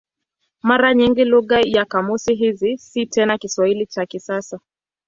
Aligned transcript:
Mara 0.63 0.93
nyingi 0.93 1.25
lugha 1.25 1.59
ya 1.61 1.85
kamusi 1.85 2.35
hizi 2.35 2.77
si 2.77 3.05
tena 3.05 3.37
Kiswahili 3.37 3.85
cha 3.85 4.05
kisasa. 4.05 4.59